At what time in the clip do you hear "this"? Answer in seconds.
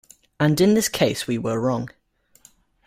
0.73-0.89